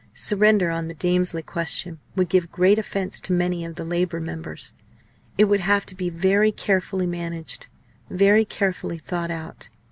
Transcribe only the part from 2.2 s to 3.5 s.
give great offence to